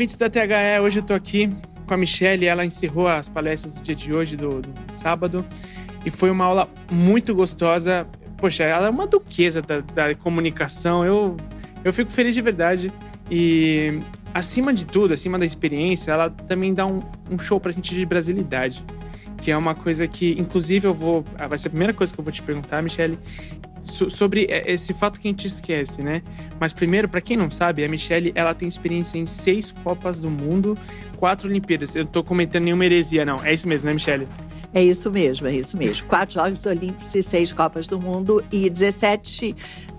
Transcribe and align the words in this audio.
Ouvintes 0.00 0.16
da 0.16 0.30
THE, 0.30 0.80
hoje 0.82 1.00
eu 1.00 1.02
tô 1.02 1.12
aqui 1.12 1.52
com 1.86 1.92
a 1.92 1.96
Michelle. 1.98 2.46
Ela 2.46 2.64
encerrou 2.64 3.06
as 3.06 3.28
palestras 3.28 3.74
do 3.74 3.82
dia 3.82 3.94
de 3.94 4.14
hoje, 4.14 4.34
do, 4.34 4.62
do 4.62 4.72
sábado, 4.86 5.44
e 6.06 6.10
foi 6.10 6.30
uma 6.30 6.46
aula 6.46 6.70
muito 6.90 7.34
gostosa. 7.34 8.06
Poxa, 8.38 8.64
ela 8.64 8.86
é 8.86 8.90
uma 8.90 9.06
duquesa 9.06 9.60
da, 9.60 9.80
da 9.80 10.14
comunicação. 10.14 11.04
Eu, 11.04 11.36
eu 11.84 11.92
fico 11.92 12.10
feliz 12.10 12.34
de 12.34 12.40
verdade. 12.40 12.90
E 13.30 14.00
acima 14.32 14.72
de 14.72 14.86
tudo, 14.86 15.12
acima 15.12 15.38
da 15.38 15.44
experiência, 15.44 16.12
ela 16.12 16.30
também 16.30 16.72
dá 16.72 16.86
um, 16.86 17.02
um 17.30 17.38
show 17.38 17.60
pra 17.60 17.70
gente 17.70 17.94
de 17.94 18.06
brasilidade. 18.06 18.82
Que 19.36 19.50
é 19.50 19.56
uma 19.56 19.74
coisa 19.74 20.08
que, 20.08 20.34
inclusive, 20.40 20.86
eu 20.86 20.94
vou. 20.94 21.26
Vai 21.46 21.58
ser 21.58 21.68
a 21.68 21.70
primeira 21.72 21.92
coisa 21.92 22.14
que 22.14 22.18
eu 22.18 22.24
vou 22.24 22.32
te 22.32 22.42
perguntar, 22.42 22.82
Michelle 22.82 23.18
sobre 23.82 24.46
esse 24.66 24.92
fato 24.92 25.18
que 25.18 25.28
a 25.28 25.30
gente 25.30 25.46
esquece, 25.46 26.02
né? 26.02 26.22
Mas 26.58 26.72
primeiro, 26.72 27.08
para 27.08 27.20
quem 27.20 27.36
não 27.36 27.50
sabe, 27.50 27.84
a 27.84 27.88
Michelle 27.88 28.32
ela 28.34 28.54
tem 28.54 28.68
experiência 28.68 29.18
em 29.18 29.26
seis 29.26 29.72
Copas 29.72 30.18
do 30.18 30.30
Mundo, 30.30 30.76
quatro 31.16 31.48
Olimpíadas. 31.48 31.96
Eu 31.96 32.04
não 32.04 32.10
tô 32.10 32.22
comentando 32.22 32.64
nenhuma 32.64 32.84
heresia, 32.84 33.24
não. 33.24 33.42
É 33.44 33.52
isso 33.52 33.68
mesmo, 33.68 33.88
né, 33.88 33.94
Michelle? 33.94 34.28
É 34.72 34.82
isso 34.82 35.10
mesmo, 35.10 35.46
é 35.48 35.54
isso 35.54 35.76
mesmo. 35.76 36.06
Quatro 36.06 36.34
Jogos 36.34 36.64
Olímpicos 36.64 37.14
e 37.14 37.22
seis 37.22 37.52
Copas 37.52 37.88
do 37.88 38.00
Mundo 38.00 38.44
e 38.52 38.70
17 38.70 39.54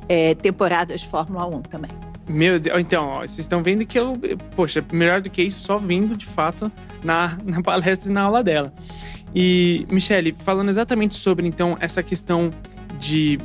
é, 0.07 0.35
temporadas 0.35 1.01
de 1.01 1.07
Fórmula 1.07 1.45
1 1.47 1.61
também. 1.63 1.91
Meu 2.27 2.59
Deus, 2.59 2.79
então, 2.79 3.07
ó, 3.07 3.19
vocês 3.21 3.39
estão 3.39 3.61
vendo 3.61 3.85
que 3.85 3.99
eu, 3.99 4.17
poxa, 4.55 4.83
melhor 4.93 5.21
do 5.21 5.29
que 5.29 5.41
isso, 5.41 5.59
só 5.59 5.77
vindo 5.77 6.15
de 6.15 6.25
fato 6.25 6.71
na, 7.03 7.37
na 7.43 7.61
palestra 7.61 8.09
e 8.09 8.13
na 8.13 8.21
aula 8.21 8.43
dela. 8.43 8.73
E, 9.33 9.85
Michele, 9.89 10.33
falando 10.33 10.69
exatamente 10.69 11.15
sobre 11.15 11.47
então 11.47 11.77
essa 11.79 12.03
questão 12.03 12.49
de 13.01 13.39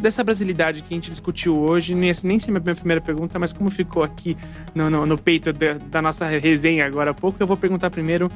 dessa 0.00 0.24
brasilidade 0.24 0.82
que 0.82 0.94
a 0.94 0.96
gente 0.96 1.10
discutiu 1.10 1.58
hoje, 1.58 1.94
nem, 1.94 2.10
nem 2.24 2.38
sei 2.38 2.56
a 2.56 2.58
minha 2.58 2.74
primeira 2.74 3.02
pergunta, 3.02 3.38
mas 3.38 3.52
como 3.52 3.70
ficou 3.70 4.02
aqui 4.02 4.34
no, 4.74 4.88
no, 4.88 5.04
no 5.04 5.18
peito 5.18 5.52
da, 5.52 5.74
da, 5.74 6.00
nossa 6.00 6.26
resenha 6.26 6.86
agora 6.86 7.10
há 7.10 7.14
pouco, 7.14 7.36
eu 7.42 7.46
vou 7.46 7.56
perguntar 7.56 7.90
primeiro 7.90 8.30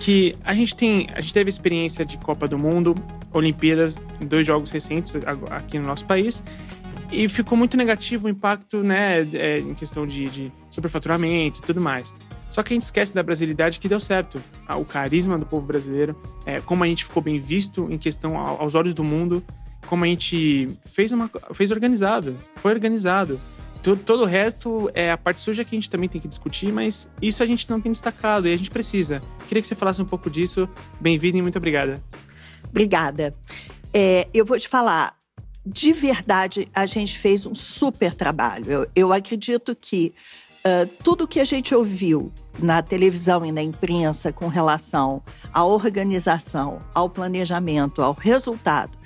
que 0.00 0.34
a 0.42 0.54
gente 0.54 0.74
tem, 0.74 1.08
a 1.14 1.20
gente 1.20 1.34
teve 1.34 1.50
experiência 1.50 2.06
de 2.06 2.16
Copa 2.16 2.48
do 2.48 2.56
Mundo, 2.56 2.94
Olimpíadas, 3.32 4.00
dois 4.20 4.46
jogos 4.46 4.70
recentes 4.70 5.14
aqui 5.50 5.78
no 5.78 5.86
nosso 5.86 6.06
país, 6.06 6.42
e 7.12 7.28
ficou 7.28 7.58
muito 7.58 7.76
negativo 7.76 8.28
o 8.28 8.30
impacto, 8.30 8.82
né, 8.82 9.26
é, 9.34 9.58
em 9.58 9.74
questão 9.74 10.06
de, 10.06 10.26
de 10.28 10.52
superfaturamento 10.70 11.58
e 11.58 11.62
tudo 11.62 11.80
mais. 11.80 12.14
Só 12.50 12.62
que 12.62 12.72
a 12.72 12.76
gente 12.76 12.84
esquece 12.84 13.14
da 13.14 13.22
brasilidade 13.22 13.78
que 13.78 13.88
deu 13.88 14.00
certo. 14.00 14.42
O 14.70 14.84
carisma 14.84 15.36
do 15.36 15.44
povo 15.44 15.66
brasileiro, 15.66 16.16
é, 16.46 16.60
como 16.60 16.82
a 16.82 16.86
gente 16.86 17.04
ficou 17.04 17.22
bem 17.22 17.38
visto 17.38 17.88
em 17.90 17.98
questão 17.98 18.38
aos 18.38 18.74
olhos 18.74 18.94
do 18.94 19.04
mundo, 19.04 19.44
como 19.88 20.04
a 20.04 20.06
gente 20.06 20.68
fez 20.84 21.12
uma 21.12 21.30
fez 21.52 21.70
organizado, 21.70 22.38
foi 22.56 22.72
organizado. 22.72 23.40
Todo, 23.82 24.02
todo 24.02 24.22
o 24.22 24.26
resto 24.26 24.90
é 24.92 25.10
a 25.10 25.16
parte 25.16 25.40
suja 25.40 25.64
que 25.64 25.74
a 25.74 25.78
gente 25.78 25.88
também 25.88 26.08
tem 26.08 26.20
que 26.20 26.28
discutir, 26.28 26.70
mas 26.72 27.08
isso 27.22 27.42
a 27.42 27.46
gente 27.46 27.68
não 27.70 27.80
tem 27.80 27.90
destacado 27.90 28.46
e 28.46 28.52
a 28.52 28.56
gente 28.56 28.70
precisa. 28.70 29.20
Queria 29.46 29.62
que 29.62 29.68
você 29.68 29.74
falasse 29.74 30.02
um 30.02 30.04
pouco 30.04 30.28
disso. 30.28 30.68
Bem-vindo 31.00 31.38
e 31.38 31.42
muito 31.42 31.56
obrigada. 31.56 32.02
Obrigada. 32.68 33.32
É, 33.94 34.28
eu 34.34 34.44
vou 34.44 34.58
te 34.58 34.68
falar, 34.68 35.16
de 35.64 35.92
verdade, 35.92 36.68
a 36.74 36.84
gente 36.84 37.18
fez 37.18 37.46
um 37.46 37.54
super 37.54 38.14
trabalho. 38.14 38.70
Eu, 38.70 38.86
eu 38.94 39.12
acredito 39.12 39.74
que 39.74 40.12
uh, 40.66 40.86
tudo 41.02 41.26
que 41.26 41.40
a 41.40 41.44
gente 41.44 41.74
ouviu 41.74 42.32
na 42.58 42.82
televisão 42.82 43.46
e 43.46 43.52
na 43.52 43.62
imprensa 43.62 44.32
com 44.32 44.48
relação 44.48 45.22
à 45.52 45.64
organização, 45.64 46.80
ao 46.92 47.08
planejamento, 47.08 48.02
ao 48.02 48.12
resultado, 48.12 48.97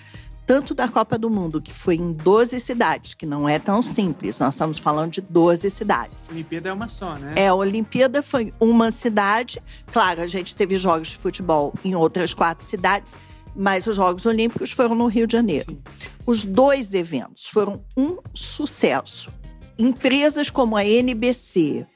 tanto 0.47 0.75
da 0.75 0.88
Copa 0.88 1.16
do 1.16 1.30
Mundo, 1.30 1.60
que 1.60 1.72
foi 1.72 1.97
em 1.97 2.12
12 2.12 2.58
cidades, 2.60 3.14
que 3.14 3.25
não 3.25 3.48
é 3.48 3.58
tão 3.58 3.80
simples, 3.80 4.38
nós 4.38 4.54
estamos 4.54 4.78
falando 4.78 5.12
de 5.12 5.20
12 5.20 5.70
cidades. 5.70 6.28
A 6.28 6.32
Olimpíada 6.32 6.69
é 6.69 6.72
uma 6.72 6.88
só, 6.88 7.14
né? 7.14 7.34
É, 7.36 7.48
a 7.48 7.54
Olimpíada 7.54 8.22
foi 8.22 8.52
uma 8.60 8.91
cidade. 8.91 9.62
Claro, 9.92 10.20
a 10.20 10.26
gente 10.26 10.54
teve 10.54 10.76
jogos 10.76 11.08
de 11.08 11.19
futebol 11.19 11.72
em 11.84 11.94
outras 11.94 12.34
quatro 12.34 12.64
cidades, 12.64 13.16
mas 13.54 13.86
os 13.86 13.97
Jogos 13.97 14.26
Olímpicos 14.26 14.72
foram 14.72 14.94
no 14.94 15.06
Rio 15.06 15.26
de 15.26 15.32
Janeiro. 15.32 15.70
Sim. 15.70 15.82
Os 16.26 16.44
dois 16.44 16.94
eventos 16.94 17.47
foram 17.47 17.84
um 17.97 18.19
sucesso. 18.34 19.31
Empresas 19.78 20.50
como 20.50 20.76
a 20.76 20.84
NBC, 20.84 21.86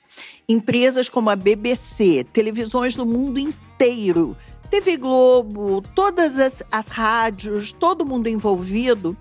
empresas 0.48 1.08
como 1.08 1.30
a 1.30 1.36
BBC, 1.36 2.24
televisões 2.32 2.94
do 2.96 3.04
mundo 3.04 3.38
inteiro 3.38 4.36
TV 4.66 4.96
Globo, 4.96 5.82
todas 5.94 6.38
as, 6.38 6.62
as 6.70 6.88
rádios, 6.88 7.72
todo 7.72 8.06
mundo 8.06 8.28
envolvido 8.28 9.16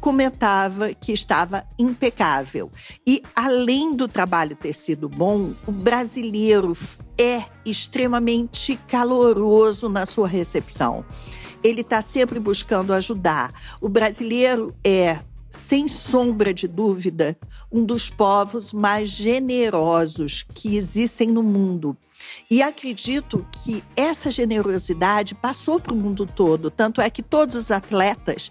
comentava 0.00 0.94
que 0.94 1.12
estava 1.12 1.64
impecável. 1.78 2.70
E 3.06 3.22
além 3.34 3.94
do 3.94 4.06
trabalho 4.08 4.56
ter 4.56 4.72
sido 4.72 5.08
bom, 5.08 5.52
o 5.66 5.72
brasileiro 5.72 6.76
é 7.18 7.44
extremamente 7.64 8.78
caloroso 8.88 9.88
na 9.88 10.06
sua 10.06 10.28
recepção. 10.28 11.04
Ele 11.62 11.80
está 11.80 12.00
sempre 12.00 12.38
buscando 12.38 12.92
ajudar. 12.92 13.52
O 13.80 13.88
brasileiro 13.88 14.72
é 14.84 15.18
sem 15.58 15.88
sombra 15.88 16.54
de 16.54 16.68
dúvida, 16.68 17.36
um 17.70 17.84
dos 17.84 18.08
povos 18.08 18.72
mais 18.72 19.08
generosos 19.08 20.46
que 20.54 20.76
existem 20.76 21.28
no 21.28 21.42
mundo. 21.42 21.96
E 22.50 22.62
acredito 22.62 23.46
que 23.52 23.82
essa 23.96 24.30
generosidade 24.30 25.34
passou 25.34 25.78
para 25.78 25.92
o 25.92 25.96
mundo 25.96 26.26
todo. 26.26 26.70
Tanto 26.70 27.00
é 27.00 27.10
que 27.10 27.22
todos 27.22 27.56
os 27.56 27.70
atletas, 27.70 28.50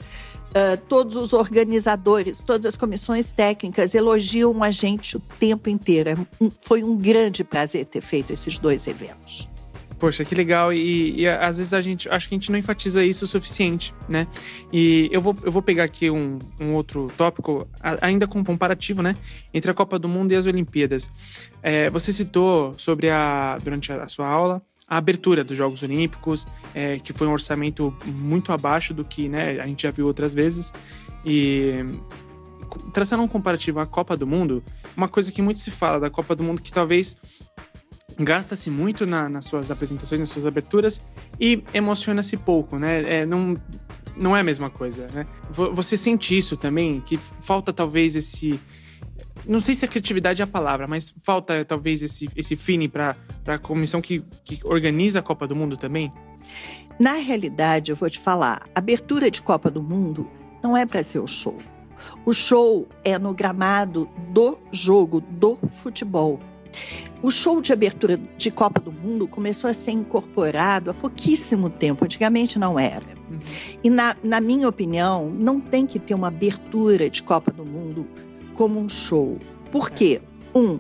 todos 0.88 1.16
os 1.16 1.34
organizadores, 1.34 2.42
todas 2.42 2.66
as 2.66 2.78
comissões 2.78 3.32
técnicas 3.32 3.96
elogiam 3.96 4.62
a 4.62 4.72
gente 4.72 5.18
o 5.18 5.20
tempo 5.20 5.70
inteiro. 5.70 6.10
É 6.10 6.52
foi 6.62 6.84
um 6.84 6.98
grande 6.98 7.44
prazer 7.44 7.86
ter 7.86 8.02
feito 8.02 8.32
esses 8.34 8.58
dois 8.58 8.88
eventos. 8.88 9.50
Poxa, 10.00 10.24
que 10.24 10.36
legal. 10.36 10.72
E, 10.72 11.22
e, 11.22 11.28
às 11.28 11.58
vezes 11.58 11.74
a 11.74 11.82
gente 11.82 12.08
acho 12.10 12.30
que 12.30 12.36
a 12.36 12.38
gente 12.38 12.52
não 12.52 12.60
enfatiza 12.60 13.04
isso 13.04 13.26
o 13.26 13.28
suficiente, 13.28 13.94
né? 14.08 14.28
E 14.72 15.10
eu 15.12 15.20
vou, 15.20 15.36
eu 15.44 15.52
vou 15.52 15.62
pegar 15.62 15.86
aqui 15.86 16.10
um, 16.10 16.38
um 16.60 16.74
outro 16.74 17.08
tópico, 17.18 17.68
ainda 18.02 18.28
com 18.28 18.44
comparativo, 18.44 19.02
né? 19.02 19.16
Entre 19.54 19.72
a 19.72 19.74
Copa 19.74 19.98
do 19.98 20.08
Mundo 20.08 20.32
e 20.32 20.36
as 20.36 20.46
Olimpíadas. 20.46 21.12
É, 21.64 21.90
você 21.90 22.12
citou 22.12 22.76
sobre 22.78 23.10
a. 23.10 23.58
durante 23.64 23.92
a, 23.92 24.08
sua 24.08 24.28
aula 24.28 24.62
a 24.88 24.98
abertura 24.98 25.44
dos 25.44 25.58
Jogos 25.58 25.84
Olímpicos, 25.84 26.48
é, 26.74 26.98
que 27.00 27.12
foi 27.12 27.28
um 27.28 27.34
orçamento 27.34 27.94
muito 28.06 28.54
abaixo 28.54 28.94
do 28.94 29.04
que 29.04 29.28
né, 29.28 29.60
a 29.60 29.68
gente 29.68 29.84
já 29.84 29.92
viu 29.92 30.06
outras 30.06 30.34
vezes. 30.34 30.74
E 31.26 31.84
traçando 32.94 33.22
um 33.22 33.28
comparativo 33.28 33.80
à 33.80 33.86
Copa 33.86 34.16
do 34.16 34.26
Mundo, 34.26 34.64
uma 34.96 35.10
coisa 35.10 35.30
que 35.32 35.42
muito 35.42 35.60
se 35.60 35.72
fala 35.72 36.00
da 36.00 36.10
Copa 36.10 36.36
do 36.36 36.44
Mundo 36.44 36.62
que 36.62 36.72
talvez 36.72 37.18
gasta-se 38.20 38.70
muito 38.70 39.06
na, 39.06 39.30
nas 39.30 39.46
suas 39.46 39.70
apresentações, 39.70 40.20
nas 40.20 40.30
suas 40.30 40.46
aberturas 40.46 41.02
e 41.40 41.64
emociona-se 41.74 42.38
pouco, 42.38 42.78
né? 42.78 43.22
É, 43.22 43.26
não, 43.26 43.54
não 44.16 44.36
é 44.36 44.42
a 44.42 44.44
mesma 44.44 44.70
coisa, 44.70 45.08
né? 45.14 45.26
Você 45.52 45.96
sente 45.96 46.36
isso 46.36 46.58
também? 46.58 47.00
Que 47.00 47.18
falta 47.18 47.72
talvez 47.72 48.16
esse. 48.16 48.60
Não 49.46 49.62
sei 49.62 49.76
se 49.76 49.86
a 49.86 49.88
criatividade 49.88 50.42
é 50.42 50.44
a 50.44 50.48
palavra, 50.48 50.88
mas 50.88 51.16
falta 51.24 51.64
talvez 51.64 52.04
esse, 52.04 52.28
esse 52.36 52.56
feeling 52.56 52.90
para 52.90 53.16
a 53.46 53.58
comissão 53.58 54.02
que, 54.02 54.24
que 54.44 54.60
organiza 54.66 55.20
a 55.20 55.22
Copa 55.22 55.48
do 55.48 55.56
Mundo 55.56 55.78
também? 55.78 56.12
Na 57.00 57.14
realidade, 57.14 57.92
eu 57.92 57.96
vou 57.96 58.10
te 58.10 58.20
falar, 58.20 58.68
abertura 58.74 59.30
de 59.30 59.42
Copa 59.42 59.70
do 59.70 59.82
Mundo 59.82 60.28
não 60.64 60.76
é 60.76 60.86
para 60.86 61.04
ser 61.04 61.20
o 61.20 61.28
show. 61.28 61.58
O 62.26 62.34
show 62.34 62.88
é 63.04 63.18
no 63.18 63.34
gramado 63.34 64.10
do 64.30 64.60
jogo, 64.72 65.22
do 65.22 65.58
futebol. 65.70 66.40
O 67.22 67.32
show 67.32 67.62
de 67.62 67.74
abertura 67.74 68.20
de 68.38 68.52
Copa 68.52 68.80
do 68.80 68.92
Mundo 68.92 69.28
começou 69.28 69.70
a 69.70 69.74
ser 69.74 69.92
incorporado 69.92 70.92
há 70.92 70.94
pouquíssimo 70.94 71.70
tempo, 71.70 72.06
antigamente 72.06 72.60
não 72.60 72.78
era. 72.78 73.08
Uhum. 73.30 73.40
E, 73.84 73.90
na, 73.90 74.16
na 74.24 74.40
minha 74.40 74.70
opinião, 74.70 75.30
não 75.30 75.60
tem 75.60 75.86
que 75.86 76.00
ter 76.00 76.14
uma 76.14 76.28
abertura 76.28 77.10
de 77.10 77.24
Copa 77.24 77.52
do 77.52 77.66
Mundo 77.66 78.08
como 78.54 78.80
um 78.80 78.88
show. 78.88 79.40
Por 79.72 79.90
quê? 79.90 80.22
Um, 80.54 80.80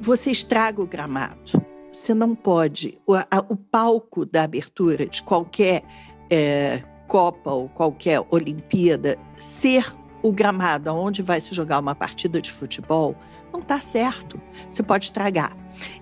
você 0.00 0.30
estraga 0.30 0.80
o 0.80 0.86
gramado. 0.86 1.62
Você 1.90 2.14
não 2.14 2.34
pode. 2.34 2.94
O, 3.06 3.14
a, 3.14 3.26
o 3.48 3.56
palco 3.56 4.24
da 4.24 4.44
abertura 4.44 5.06
de 5.06 5.22
qualquer 5.22 5.82
é, 6.30 6.80
Copa 7.06 7.50
ou 7.50 7.68
qualquer 7.68 8.24
Olimpíada 8.30 9.18
ser 9.36 9.94
o 10.22 10.32
gramado 10.32 10.92
onde 10.94 11.22
vai 11.22 11.40
se 11.40 11.54
jogar 11.54 11.78
uma 11.78 11.94
partida 11.94 12.40
de 12.40 12.50
futebol 12.50 13.16
não 13.52 13.60
está 13.60 13.80
certo. 13.80 14.40
Você 14.68 14.82
pode 14.82 15.06
estragar. 15.06 15.54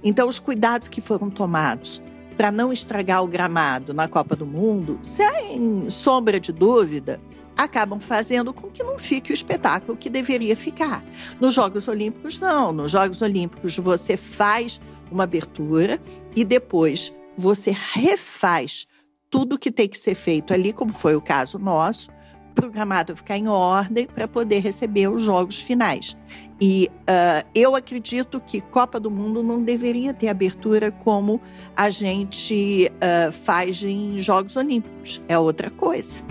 Então, 0.05 0.28
os 0.28 0.38
cuidados 0.38 0.88
que 0.88 1.00
foram 1.00 1.31
tomados 1.31 2.02
para 2.37 2.50
não 2.50 2.72
estragar 2.72 3.22
o 3.22 3.26
gramado 3.26 3.93
na 3.93 4.08
Copa 4.08 4.37
do 4.37 4.46
Mundo, 4.46 4.99
sem 5.02 5.90
sombra 5.90 6.38
de 6.38 6.52
dúvida, 6.52 7.20
acabam 7.56 8.00
fazendo 8.00 8.55
com 8.55 8.70
que 8.70 8.82
não 8.82 8.99
fique 8.99 9.32
o 9.32 9.34
espetáculo 9.34 9.99
que 9.99 10.08
deveria 10.08 10.56
ficar. 10.56 11.05
Nos 11.38 11.52
Jogos 11.52 11.88
Olímpicos, 11.88 12.40
não. 12.40 12.73
Nos 12.73 12.93
Jogos 12.93 13.20
Olímpicos, 13.20 13.76
você 13.76 14.16
faz 14.16 14.81
uma 15.11 15.25
abertura 15.25 16.00
e 16.34 16.44
depois 16.44 17.14
você 17.37 17.75
refaz 17.93 18.87
tudo 19.28 19.58
que 19.58 19.70
tem 19.70 19.88
que 19.88 19.99
ser 19.99 20.14
feito 20.14 20.55
ali, 20.55 20.73
como 20.73 20.93
foi 20.93 21.14
o 21.14 21.20
caso 21.20 21.58
nosso, 21.58 22.11
para 22.55 22.67
o 22.67 22.70
gramado 22.70 23.17
ficar 23.17 23.37
em 23.37 23.49
ordem 23.49 24.06
para 24.06 24.29
poder 24.29 24.61
receber 24.61 25.08
os 25.08 25.23
jogos 25.23 25.58
finais. 25.58 26.17
E 26.61 26.91
uh, 27.02 27.49
eu 27.55 27.75
acredito 27.75 28.41
que 28.41 28.61
Copa 28.61 29.00
do 29.00 29.11
Mundo 29.11 29.43
não 29.43 29.62
deveria 29.62 30.12
ter 30.12 30.29
abertura 30.29 30.91
como 30.91 31.41
a 31.76 31.88
gente 31.88 32.91
uh, 32.97 33.32
faz 33.32 33.82
em 33.82 34.20
Jogos 34.20 34.56
Olímpicos. 34.56 35.23
É 35.26 35.38
outra 35.38 35.70
coisa. 35.70 36.23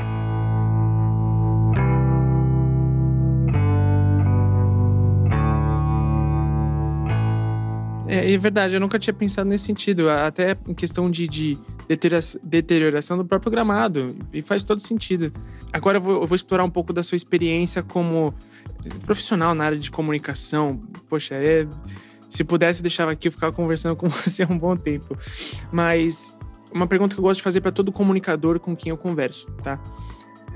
É, 8.09 8.33
é, 8.33 8.37
verdade, 8.39 8.73
eu 8.73 8.79
nunca 8.79 8.97
tinha 8.97 9.13
pensado 9.13 9.47
nesse 9.47 9.65
sentido, 9.65 10.09
até 10.09 10.57
em 10.67 10.73
questão 10.73 11.11
de, 11.11 11.27
de 11.27 11.55
deterioração 12.43 13.15
do 13.15 13.23
próprio 13.23 13.51
gramado, 13.51 14.17
e 14.33 14.41
faz 14.41 14.63
todo 14.63 14.79
sentido. 14.79 15.31
Agora 15.71 15.99
eu 15.99 16.01
vou, 16.01 16.21
eu 16.21 16.25
vou, 16.25 16.35
explorar 16.35 16.63
um 16.63 16.71
pouco 16.71 16.91
da 16.91 17.03
sua 17.03 17.15
experiência 17.15 17.83
como 17.83 18.33
profissional 19.05 19.53
na 19.53 19.63
área 19.63 19.77
de 19.77 19.91
comunicação. 19.91 20.79
Poxa, 21.07 21.35
é, 21.35 21.67
se 22.27 22.43
pudesse 22.43 22.81
deixar 22.81 23.07
aqui, 23.07 23.27
eu 23.27 23.31
ficava 23.31 23.53
conversando 23.53 23.95
com 23.95 24.09
você 24.09 24.41
há 24.41 24.47
um 24.47 24.57
bom 24.57 24.75
tempo. 24.75 25.15
Mas 25.71 26.35
uma 26.73 26.87
pergunta 26.87 27.13
que 27.13 27.19
eu 27.19 27.23
gosto 27.23 27.37
de 27.37 27.43
fazer 27.43 27.61
para 27.61 27.71
todo 27.71 27.91
comunicador 27.91 28.59
com 28.59 28.75
quem 28.75 28.89
eu 28.89 28.97
converso, 28.97 29.51
tá? 29.63 29.79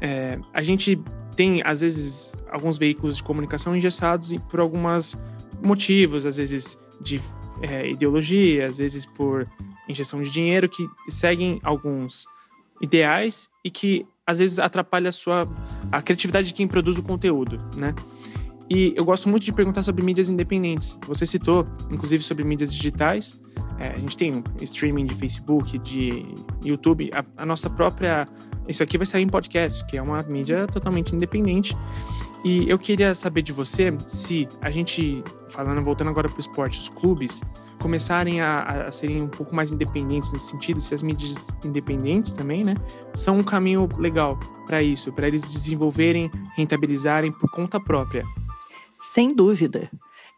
É, 0.02 0.40
a 0.52 0.64
gente 0.64 1.00
tem, 1.36 1.62
às 1.64 1.82
vezes, 1.82 2.34
alguns 2.50 2.80
veículos 2.80 3.18
de 3.18 3.24
comunicação 3.24 3.76
engessados 3.76 4.34
por 4.50 4.60
alguns 4.60 5.16
motivos, 5.62 6.26
às 6.26 6.38
vezes 6.38 6.80
de 7.00 7.22
é, 7.64 7.90
ideologia, 7.90 8.66
às 8.66 8.78
vezes 8.78 9.06
por 9.06 9.48
injeção 9.88 10.22
de 10.22 10.30
dinheiro, 10.30 10.68
que 10.68 10.86
seguem 11.10 11.60
alguns 11.64 12.26
ideais 12.82 13.50
e 13.64 13.72
que 13.72 14.06
às 14.28 14.40
vezes 14.40 14.60
atrapalha 14.60 15.10
a 15.10 15.12
sua 15.12 15.48
a 15.92 16.02
criatividade 16.02 16.48
de 16.48 16.54
quem 16.54 16.68
produz 16.68 16.98
o 16.98 17.04
conteúdo, 17.04 17.58
né? 17.78 17.96
E 18.70 18.94
eu 18.96 19.06
gosto 19.06 19.30
muito 19.30 19.44
de 19.44 19.52
perguntar 19.52 19.84
sobre 19.84 20.04
mídias 20.04 20.30
independentes. 20.30 20.98
Você 21.06 21.26
citou, 21.26 21.66
inclusive, 21.92 22.24
sobre 22.24 22.44
mídias 22.44 22.74
digitais. 22.74 23.40
É, 23.80 23.90
a 23.90 24.00
gente 24.00 24.18
tem 24.18 24.44
streaming 24.62 25.06
de 25.06 25.16
Facebook, 25.16 25.78
de 25.80 26.24
YouTube, 26.64 27.12
a, 27.14 27.44
a 27.44 27.46
nossa 27.46 27.70
própria. 27.70 28.26
Isso 28.68 28.82
aqui 28.82 28.98
vai 28.98 29.06
sair 29.06 29.24
em 29.24 29.28
podcast, 29.28 29.86
que 29.86 29.98
é 29.98 30.02
uma 30.02 30.24
mídia 30.24 30.66
totalmente 30.68 31.14
independente. 31.14 31.76
E 32.44 32.70
eu 32.70 32.78
queria 32.78 33.16
saber 33.16 33.42
de 33.42 33.54
você 33.54 33.96
se 34.06 34.48
a 34.62 34.70
gente, 34.70 35.24
falando, 35.50 35.82
voltando 35.82 36.10
agora 36.10 36.28
para 36.28 36.38
o 36.38 36.42
esporte, 36.42 36.78
os 36.78 36.90
clubes 36.90 37.42
começarem 37.80 38.42
a, 38.42 38.88
a, 38.88 38.92
serem 38.92 39.22
um 39.22 39.28
pouco 39.28 39.56
mais 39.56 39.72
independentes 39.72 40.32
nesse 40.32 40.52
sentido, 40.52 40.80
se 40.80 40.94
as 40.94 41.04
mídias 41.04 41.56
independentes 41.64 42.32
também, 42.32 42.64
né, 42.64 42.76
são 43.14 43.38
um 43.38 43.44
caminho 43.44 43.90
legal 43.98 44.40
para 44.66 44.82
isso, 44.82 45.12
para 45.12 45.28
eles 45.28 45.52
desenvolverem, 45.52 46.32
rentabilizarem 46.56 47.32
por 47.32 47.50
conta 47.52 47.80
própria. 47.80 48.26
Sem 49.00 49.36
dúvida. 49.36 49.90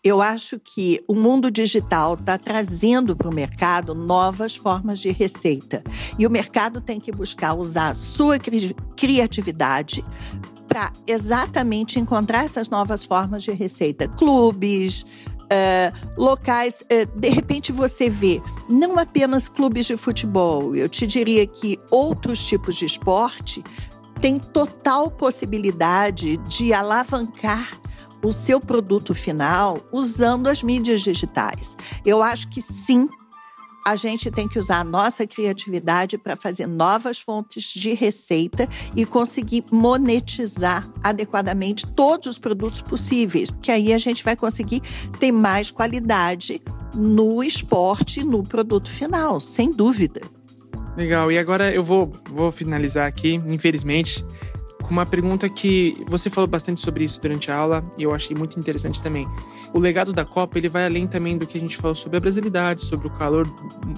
Eu 0.03 0.21
acho 0.21 0.59
que 0.59 1.03
o 1.07 1.15
mundo 1.15 1.49
digital 1.49 2.13
está 2.13 2.37
trazendo 2.37 3.15
para 3.15 3.29
o 3.29 3.33
mercado 3.33 3.95
novas 3.95 4.55
formas 4.55 4.99
de 4.99 5.11
receita. 5.11 5.83
E 6.17 6.27
o 6.27 6.31
mercado 6.31 6.79
tem 6.79 6.99
que 6.99 7.11
buscar 7.11 7.55
usar 7.55 7.89
a 7.89 7.93
sua 7.95 8.37
cri 8.37 8.75
criatividade 8.95 10.03
para 10.75 10.91
exatamente 11.07 12.01
encontrar 12.01 12.43
essas 12.43 12.67
novas 12.67 13.05
formas 13.05 13.43
de 13.43 13.51
receita. 13.53 14.09
Clubes, 14.09 15.03
uh, 15.03 16.21
locais. 16.21 16.81
Uh, 16.81 17.17
de 17.17 17.29
repente 17.29 17.71
você 17.71 18.09
vê 18.09 18.41
não 18.67 18.99
apenas 18.99 19.47
clubes 19.47 19.85
de 19.85 19.95
futebol, 19.95 20.75
eu 20.75 20.89
te 20.89 21.07
diria 21.07 21.47
que 21.47 21.79
outros 21.89 22.45
tipos 22.45 22.75
de 22.75 22.83
esporte 22.83 23.63
têm 24.19 24.37
total 24.37 25.09
possibilidade 25.09 26.35
de 26.39 26.73
alavancar 26.73 27.71
o 28.21 28.33
seu 28.33 28.59
produto 28.59 29.13
final 29.13 29.77
usando 29.93 30.47
as 30.47 30.61
mídias 30.61 31.01
digitais. 31.03 31.77
Eu 32.05 32.21
acho 32.21 32.49
que 32.49 32.61
sim, 32.61 33.07
a 33.85 33.95
gente 33.95 34.31
tem 34.31 34.47
que 34.47 34.57
usar 34.57 34.79
a 34.79 34.83
nossa 34.83 35.27
criatividade 35.27 36.17
para 36.17 36.35
fazer 36.35 36.65
novas 36.65 37.19
fontes 37.19 37.65
de 37.65 37.93
receita 37.93 38.67
e 38.95 39.05
conseguir 39.05 39.63
monetizar 39.71 40.89
adequadamente 41.03 41.85
todos 41.85 42.25
os 42.25 42.39
produtos 42.39 42.81
possíveis, 42.81 43.51
que 43.61 43.71
aí 43.71 43.93
a 43.93 43.97
gente 43.99 44.23
vai 44.23 44.35
conseguir 44.35 44.81
ter 45.19 45.31
mais 45.31 45.69
qualidade 45.69 46.59
no 46.95 47.43
esporte, 47.43 48.23
no 48.23 48.41
produto 48.41 48.89
final, 48.89 49.39
sem 49.39 49.71
dúvida. 49.71 50.21
Legal. 50.97 51.31
E 51.31 51.37
agora 51.37 51.71
eu 51.71 51.83
vou, 51.83 52.11
vou 52.29 52.51
finalizar 52.51 53.05
aqui, 53.05 53.33
infelizmente 53.33 54.25
com 54.85 54.91
uma 54.91 55.05
pergunta 55.05 55.49
que 55.49 56.05
você 56.07 56.29
falou 56.29 56.47
bastante 56.47 56.79
sobre 56.79 57.03
isso 57.03 57.19
durante 57.19 57.51
a 57.51 57.57
aula 57.57 57.83
e 57.97 58.03
eu 58.03 58.13
achei 58.13 58.35
muito 58.35 58.59
interessante 58.59 59.01
também. 59.01 59.27
O 59.73 59.79
legado 59.79 60.13
da 60.13 60.23
Copa 60.23 60.57
ele 60.57 60.69
vai 60.69 60.85
além 60.85 61.07
também 61.07 61.37
do 61.37 61.47
que 61.47 61.57
a 61.57 61.61
gente 61.61 61.75
falou 61.77 61.95
sobre 61.95 62.17
a 62.17 62.19
brasilidade, 62.19 62.81
sobre 62.81 63.07
o 63.07 63.09
calor 63.11 63.47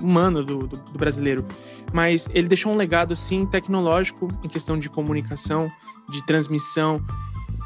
humano 0.02 0.44
do, 0.44 0.68
do, 0.68 0.78
do 0.78 0.98
brasileiro, 0.98 1.46
mas 1.94 2.28
ele 2.34 2.48
deixou 2.48 2.72
um 2.72 2.76
legado 2.76 3.16
sim 3.16 3.46
tecnológico 3.46 4.28
em 4.44 4.48
questão 4.48 4.78
de 4.78 4.90
comunicação, 4.90 5.70
de 6.10 6.26
transmissão, 6.26 7.06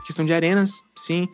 questão 0.05 0.25
de 0.25 0.33
arenas, 0.33 0.81
sim. 0.95 1.27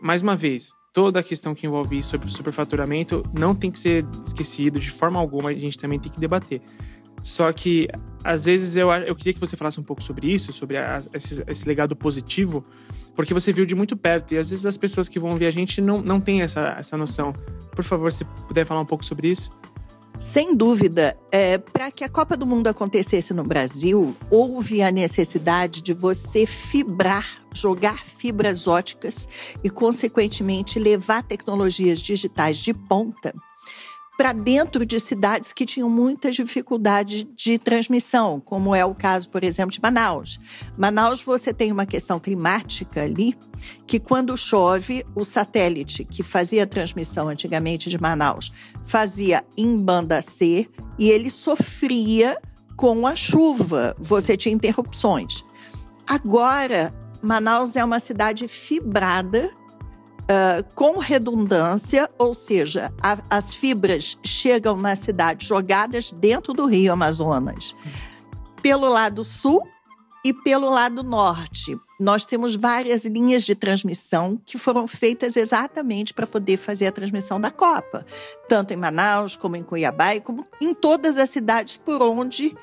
Mais 0.00 0.22
uma 0.22 0.36
vez, 0.36 0.72
toda 0.92 1.20
a 1.20 1.22
questão 1.22 1.54
que 1.54 1.66
envolve 1.66 2.02
sobre 2.02 2.28
o 2.28 2.30
superfaturamento 2.30 3.22
não 3.36 3.54
tem 3.54 3.70
que 3.70 3.78
ser 3.78 4.06
esquecido 4.24 4.78
de 4.78 4.90
forma 4.90 5.18
alguma, 5.18 5.50
a 5.50 5.54
gente 5.54 5.78
também 5.78 5.98
tem 5.98 6.10
que 6.10 6.20
debater. 6.20 6.60
Só 7.22 7.52
que, 7.52 7.88
às 8.24 8.44
vezes, 8.44 8.76
eu, 8.76 8.90
eu 8.90 9.14
queria 9.14 9.32
que 9.32 9.38
você 9.38 9.56
falasse 9.56 9.78
um 9.78 9.84
pouco 9.84 10.02
sobre 10.02 10.32
isso, 10.32 10.52
sobre 10.52 10.76
a, 10.76 11.00
esse, 11.14 11.42
esse, 11.46 11.68
legado 11.68 11.94
positivo, 11.94 12.64
porque 13.14 13.32
você 13.32 13.52
viu 13.52 13.64
de 13.64 13.76
muito 13.76 13.96
perto. 13.96 14.34
E 14.34 14.38
às 14.38 14.50
vezes 14.50 14.66
as 14.66 14.76
pessoas 14.76 15.08
que 15.08 15.20
vão 15.20 15.36
ver 15.36 15.46
a 15.46 15.50
gente 15.52 15.80
não, 15.80 16.02
não 16.02 16.20
têm 16.20 16.42
essa, 16.42 16.76
essa 16.78 16.96
noção. 16.96 17.32
Por 17.70 17.84
favor, 17.84 18.10
se 18.10 18.24
puder 18.24 18.66
falar 18.66 18.80
um 18.80 18.86
pouco 18.86 19.04
sobre 19.04 19.28
isso. 19.28 19.52
Sem 20.18 20.54
dúvida, 20.54 21.16
é, 21.32 21.58
para 21.58 21.90
que 21.90 22.04
a 22.04 22.08
Copa 22.08 22.36
do 22.36 22.46
Mundo 22.46 22.68
acontecesse 22.68 23.32
no 23.34 23.42
Brasil, 23.42 24.14
houve 24.30 24.82
a 24.82 24.90
necessidade 24.90 25.80
de 25.80 25.92
você 25.92 26.46
fibrar, 26.46 27.26
jogar 27.52 28.04
fibras 28.04 28.66
óticas 28.68 29.28
e, 29.64 29.70
consequentemente, 29.70 30.78
levar 30.78 31.24
tecnologias 31.24 32.00
digitais 32.00 32.58
de 32.58 32.72
ponta 32.72 33.32
para 34.22 34.32
dentro 34.32 34.86
de 34.86 35.00
cidades 35.00 35.52
que 35.52 35.66
tinham 35.66 35.90
muita 35.90 36.30
dificuldade 36.30 37.24
de 37.24 37.58
transmissão, 37.58 38.38
como 38.38 38.72
é 38.72 38.84
o 38.84 38.94
caso, 38.94 39.28
por 39.28 39.42
exemplo, 39.42 39.72
de 39.72 39.82
Manaus. 39.82 40.38
Manaus, 40.78 41.20
você 41.20 41.52
tem 41.52 41.72
uma 41.72 41.84
questão 41.84 42.20
climática 42.20 43.02
ali, 43.02 43.36
que 43.84 43.98
quando 43.98 44.36
chove, 44.36 45.04
o 45.16 45.24
satélite 45.24 46.04
que 46.04 46.22
fazia 46.22 46.62
a 46.62 46.66
transmissão 46.68 47.28
antigamente 47.28 47.90
de 47.90 48.00
Manaus 48.00 48.52
fazia 48.84 49.44
em 49.56 49.76
banda 49.76 50.22
C 50.22 50.68
e 50.96 51.10
ele 51.10 51.28
sofria 51.28 52.38
com 52.76 53.04
a 53.08 53.16
chuva, 53.16 53.92
você 53.98 54.36
tinha 54.36 54.54
interrupções. 54.54 55.44
Agora, 56.06 56.94
Manaus 57.20 57.74
é 57.74 57.84
uma 57.84 57.98
cidade 57.98 58.46
fibrada 58.46 59.50
Uh, 60.32 60.64
com 60.74 60.98
redundância, 60.98 62.08
ou 62.16 62.32
seja, 62.32 62.90
a, 63.02 63.18
as 63.28 63.52
fibras 63.52 64.16
chegam 64.24 64.78
na 64.78 64.96
cidade 64.96 65.44
jogadas 65.46 66.10
dentro 66.10 66.54
do 66.54 66.64
Rio 66.64 66.94
Amazonas. 66.94 67.76
Pelo 68.62 68.88
lado 68.88 69.24
sul 69.24 69.62
e 70.24 70.32
pelo 70.32 70.70
lado 70.70 71.02
norte. 71.02 71.76
Nós 71.98 72.24
temos 72.24 72.54
várias 72.54 73.04
linhas 73.04 73.42
de 73.42 73.54
transmissão 73.54 74.40
que 74.46 74.56
foram 74.56 74.86
feitas 74.86 75.36
exatamente 75.36 76.14
para 76.14 76.26
poder 76.26 76.56
fazer 76.56 76.86
a 76.86 76.92
transmissão 76.92 77.40
da 77.40 77.50
Copa, 77.50 78.06
tanto 78.48 78.72
em 78.72 78.76
Manaus, 78.76 79.36
como 79.36 79.56
em 79.56 79.62
Cuiabá 79.62 80.14
e 80.14 80.20
como 80.20 80.46
em 80.60 80.72
todas 80.72 81.18
as 81.18 81.30
cidades 81.30 81.76
por 81.76 82.00
onde 82.02 82.56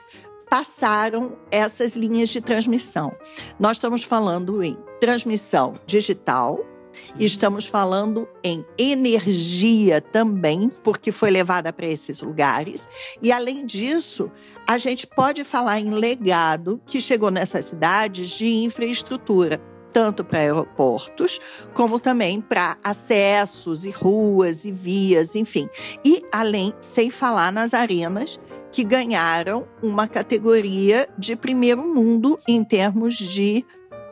passaram 0.49 1.37
essas 1.51 1.95
linhas 1.95 2.29
de 2.29 2.41
transmissão. 2.41 3.15
Nós 3.59 3.77
estamos 3.77 4.03
falando 4.03 4.63
em 4.63 4.75
transmissão 4.99 5.75
digital, 5.85 6.59
Sim. 6.91 7.13
Estamos 7.19 7.65
falando 7.65 8.27
em 8.43 8.65
energia 8.77 10.01
também, 10.01 10.69
porque 10.83 11.11
foi 11.11 11.29
levada 11.29 11.71
para 11.71 11.85
esses 11.85 12.21
lugares. 12.21 12.87
E 13.21 13.31
além 13.31 13.65
disso, 13.65 14.31
a 14.67 14.77
gente 14.77 15.07
pode 15.07 15.43
falar 15.43 15.79
em 15.79 15.91
legado 15.91 16.81
que 16.85 16.99
chegou 16.99 17.31
nessas 17.31 17.65
cidades 17.65 18.29
de 18.29 18.47
infraestrutura 18.63 19.61
tanto 19.91 20.23
para 20.23 20.39
aeroportos, 20.39 21.39
como 21.73 21.99
também 21.99 22.39
para 22.39 22.77
acessos 22.83 23.85
e 23.85 23.89
ruas 23.89 24.63
e 24.63 24.71
vias, 24.71 25.35
enfim. 25.35 25.67
E 26.05 26.23
além, 26.31 26.73
sem 26.79 27.09
falar 27.09 27.51
nas 27.51 27.73
arenas 27.73 28.39
que 28.71 28.83
ganharam 28.83 29.67
uma 29.81 30.07
categoria 30.07 31.07
de 31.17 31.35
primeiro 31.35 31.83
mundo 31.83 32.37
em 32.47 32.63
termos 32.63 33.15
de 33.15 33.65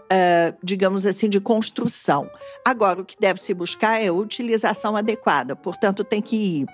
Uh, 0.09 0.55
digamos 0.63 1.05
assim, 1.05 1.27
de 1.27 1.39
construção. 1.41 2.29
Agora, 2.63 3.01
o 3.01 3.05
que 3.05 3.17
deve 3.19 3.41
se 3.41 3.53
buscar 3.53 4.01
é 4.01 4.07
a 4.07 4.13
utilização 4.13 4.95
adequada, 4.95 5.53
portanto, 5.53 6.01
tem 6.01 6.21
que 6.21 6.61
ir 6.61 6.65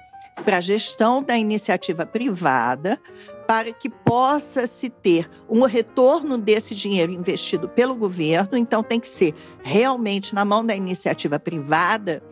para 0.46 0.58
a 0.58 0.62
gestão 0.62 1.24
da 1.24 1.38
iniciativa 1.38 2.06
privada, 2.06 3.00
para 3.48 3.72
que 3.72 3.90
possa 3.90 4.68
se 4.68 4.90
ter 4.90 5.30
um 5.50 5.63
retorno 5.63 6.38
desse 6.38 6.75
dinheiro 6.75 7.12
investido 7.12 7.70
pelo 7.70 7.96
governo. 7.96 8.58
Então, 8.58 8.84
tem 8.84 9.00
que 9.00 9.08
ser 9.08 9.34
realmente 9.63 10.34
na 10.34 10.44
mão 10.44 10.66
da 10.66 10.75
iniciativa 10.75 11.40
privada 11.40 12.24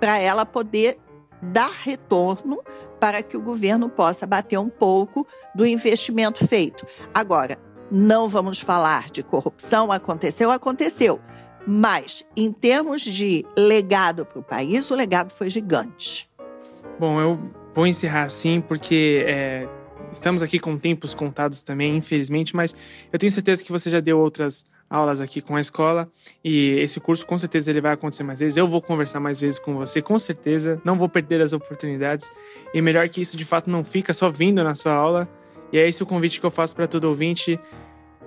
para 0.00 0.18
ela 0.18 0.44
poder 0.44 0.98
dar 1.42 1.70
retorno 1.70 2.62
para 3.00 3.22
que 3.22 3.36
o 3.36 3.42
governo 3.42 3.88
possa 3.88 4.26
bater 4.26 4.58
um 4.58 4.68
pouco 4.68 5.26
do 5.54 5.66
investimento 5.66 6.46
feito. 6.46 6.86
Agora, 7.12 7.58
não 7.90 8.28
vamos 8.28 8.60
falar 8.60 9.10
de 9.10 9.22
corrupção, 9.22 9.92
aconteceu, 9.92 10.50
aconteceu. 10.50 11.20
Mas, 11.66 12.26
em 12.36 12.52
termos 12.52 13.00
de 13.02 13.44
legado 13.56 14.26
para 14.26 14.38
o 14.38 14.42
país, 14.42 14.90
o 14.90 14.94
legado 14.94 15.30
foi 15.30 15.48
gigante. 15.48 16.28
Bom, 16.98 17.20
eu 17.20 17.38
vou 17.74 17.86
encerrar 17.86 18.24
assim, 18.24 18.60
porque 18.60 19.24
é, 19.26 19.66
estamos 20.12 20.42
aqui 20.42 20.58
com 20.58 20.76
tempos 20.76 21.14
contados 21.14 21.62
também, 21.62 21.96
infelizmente, 21.96 22.54
mas 22.54 22.76
eu 23.12 23.18
tenho 23.18 23.32
certeza 23.32 23.64
que 23.64 23.72
você 23.72 23.90
já 23.90 24.00
deu 24.00 24.18
outras 24.18 24.64
aulas 24.88 25.20
aqui 25.20 25.40
com 25.40 25.56
a 25.56 25.60
escola 25.60 26.08
e 26.44 26.76
esse 26.78 27.00
curso 27.00 27.26
com 27.26 27.36
certeza 27.36 27.70
ele 27.70 27.80
vai 27.80 27.92
acontecer 27.92 28.22
mais 28.22 28.40
vezes. 28.40 28.56
Eu 28.56 28.66
vou 28.66 28.80
conversar 28.80 29.18
mais 29.18 29.40
vezes 29.40 29.58
com 29.58 29.74
você, 29.74 30.00
com 30.00 30.18
certeza. 30.18 30.80
Não 30.84 30.96
vou 30.96 31.08
perder 31.08 31.40
as 31.40 31.52
oportunidades. 31.52 32.30
E 32.72 32.80
melhor 32.80 33.08
que 33.08 33.20
isso, 33.20 33.36
de 33.36 33.44
fato, 33.44 33.70
não 33.70 33.84
fica 33.84 34.12
só 34.12 34.28
vindo 34.28 34.62
na 34.62 34.74
sua 34.74 34.92
aula. 34.92 35.28
E 35.72 35.78
é 35.78 35.88
esse 35.88 36.02
o 36.02 36.06
convite 36.06 36.40
que 36.40 36.46
eu 36.46 36.50
faço 36.50 36.74
para 36.74 36.86
todo 36.86 37.04
ouvinte. 37.04 37.58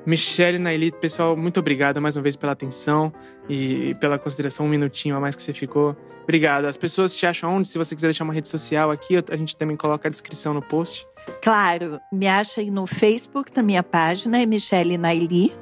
Michelle 0.06 0.58
Naili, 0.58 0.92
pessoal, 0.92 1.36
muito 1.36 1.60
obrigado 1.60 2.02
mais 2.02 2.16
uma 2.16 2.24
vez 2.24 2.38
pela 2.38 2.54
atenção 2.54 3.12
e 3.50 3.94
pela 3.96 4.18
consideração, 4.18 4.66
um 4.66 4.70
minutinho 4.70 5.18
a 5.18 5.20
mais 5.20 5.36
que 5.36 5.42
você 5.42 5.54
ficou. 5.54 5.98
Obrigado. 6.24 6.66
As 6.66 6.78
pessoas 6.78 7.16
te 7.16 7.26
acham 7.26 7.56
onde? 7.56 7.68
Se 7.68 7.78
você 7.78 7.94
quiser 7.94 8.08
deixar 8.08 8.24
uma 8.24 8.34
rede 8.34 8.48
social 8.48 8.90
aqui, 8.90 9.16
a 9.30 9.36
gente 9.36 9.58
também 9.58 9.76
coloca 9.76 10.08
a 10.08 10.12
descrição 10.12 10.54
no 10.54 10.62
post. 10.62 11.06
Claro, 11.42 12.00
me 12.12 12.28
achem 12.28 12.70
no 12.72 12.88
Facebook, 12.88 13.52
na 13.56 13.64
minha 13.64 13.84
página, 13.84 14.42
é 14.42 14.46
Michelle 14.46 14.98
Naili. 14.98 15.54